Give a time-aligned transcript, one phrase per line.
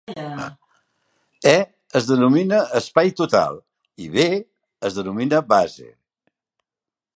[1.55, 1.57] "E"
[1.99, 3.61] es denomina espai total
[4.05, 4.25] i "B"
[4.91, 5.89] es denomina base.